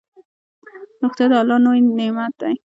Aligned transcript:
روغتيا 1.01 1.27
دالله 1.33 1.57
لوي 1.63 1.79
نعمت 1.97 2.33
ده 2.39 2.49